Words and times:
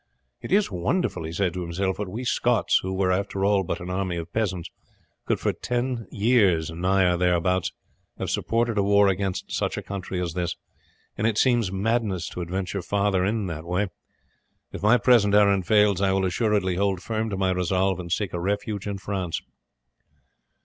"It 0.41 0.51
is 0.51 0.71
wonderful," 0.71 1.25
he 1.25 1.31
said 1.31 1.53
to 1.53 1.61
himself, 1.61 1.97
"that 1.97 2.09
we 2.09 2.23
Scots, 2.23 2.79
who 2.79 2.91
were 2.91 3.11
after 3.11 3.45
all 3.45 3.61
but 3.61 3.79
an 3.79 3.91
army 3.91 4.17
of 4.17 4.33
peasants, 4.33 4.71
could 5.27 5.39
for 5.39 5.49
nigh 5.51 5.59
ten 5.61 6.07
years 6.09 6.69
have 6.69 8.29
supported 8.31 8.79
a 8.79 8.81
war 8.83 9.07
against 9.09 9.51
such 9.51 9.77
a 9.77 9.83
country 9.83 10.19
as 10.19 10.33
this, 10.33 10.55
and 11.19 11.27
it 11.27 11.37
seems 11.37 11.71
madness 11.71 12.29
to 12.29 12.41
adventure 12.41 12.81
farther 12.81 13.23
in 13.23 13.45
that 13.45 13.65
way. 13.67 13.89
If 14.71 14.81
my 14.81 14.97
present 14.97 15.35
errand 15.35 15.67
fails 15.67 16.01
I 16.01 16.11
will 16.13 16.25
assuredly 16.25 16.77
hold 16.77 17.03
firm 17.03 17.29
to 17.29 17.37
my 17.37 17.51
resolve 17.51 17.99
and 17.99 18.11
seek 18.11 18.33
a 18.33 18.39
refuge 18.39 18.87
in 18.87 18.97
France." 18.97 19.39